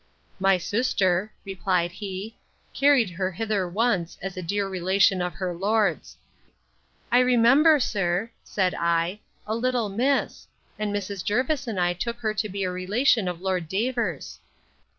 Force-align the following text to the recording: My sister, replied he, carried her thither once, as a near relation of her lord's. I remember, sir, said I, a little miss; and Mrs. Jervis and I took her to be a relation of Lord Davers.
My 0.39 0.57
sister, 0.57 1.31
replied 1.45 1.91
he, 1.91 2.35
carried 2.73 3.11
her 3.11 3.35
thither 3.37 3.69
once, 3.69 4.17
as 4.19 4.35
a 4.35 4.41
near 4.41 4.67
relation 4.67 5.21
of 5.21 5.35
her 5.35 5.53
lord's. 5.53 6.17
I 7.11 7.19
remember, 7.19 7.79
sir, 7.79 8.31
said 8.43 8.73
I, 8.73 9.19
a 9.45 9.53
little 9.55 9.89
miss; 9.89 10.47
and 10.79 10.91
Mrs. 10.91 11.23
Jervis 11.23 11.67
and 11.67 11.79
I 11.79 11.93
took 11.93 12.17
her 12.21 12.33
to 12.33 12.49
be 12.49 12.63
a 12.63 12.71
relation 12.71 13.27
of 13.27 13.41
Lord 13.41 13.69
Davers. 13.69 14.39